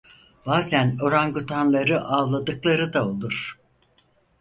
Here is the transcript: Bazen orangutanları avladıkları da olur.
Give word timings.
Bazen 0.45 0.97
orangutanları 1.01 2.01
avladıkları 2.01 2.93
da 2.93 3.07
olur. 3.07 3.59